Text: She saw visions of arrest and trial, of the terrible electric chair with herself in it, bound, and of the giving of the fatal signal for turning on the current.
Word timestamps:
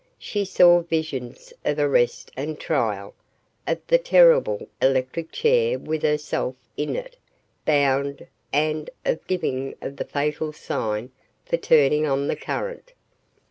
She 0.17 0.45
saw 0.45 0.79
visions 0.79 1.53
of 1.63 1.77
arrest 1.77 2.31
and 2.35 2.59
trial, 2.59 3.13
of 3.67 3.77
the 3.85 3.99
terrible 3.99 4.67
electric 4.81 5.31
chair 5.31 5.77
with 5.77 6.01
herself 6.01 6.55
in 6.75 6.95
it, 6.95 7.17
bound, 7.65 8.25
and 8.51 8.89
of 9.05 9.19
the 9.19 9.23
giving 9.27 9.75
of 9.79 9.97
the 9.97 10.05
fatal 10.05 10.53
signal 10.53 11.09
for 11.45 11.57
turning 11.57 12.07
on 12.07 12.25
the 12.27 12.35
current. 12.35 12.93